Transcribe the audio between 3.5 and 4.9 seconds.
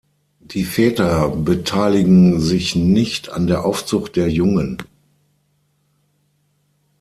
Aufzucht der Jungen.